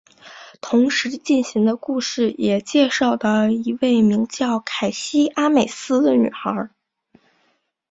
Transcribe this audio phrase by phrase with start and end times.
[0.61, 6.71] 同时进行的故事也介绍的一位名叫凯西阿美斯的女孩。